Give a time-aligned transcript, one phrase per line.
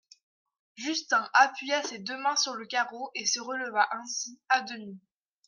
[0.77, 4.97] Justin appuya ses deux mains sur le carreau et se releva ainsi à demi.